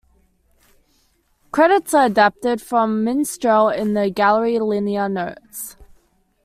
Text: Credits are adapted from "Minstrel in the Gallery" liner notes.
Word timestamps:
Credits 1.51 1.93
are 1.93 2.07
adapted 2.07 2.59
from 2.59 3.03
"Minstrel 3.03 3.69
in 3.69 3.93
the 3.93 4.09
Gallery" 4.09 4.57
liner 4.57 5.07
notes. 5.07 5.77